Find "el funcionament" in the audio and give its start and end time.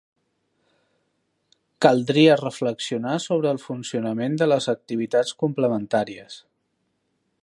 3.57-4.39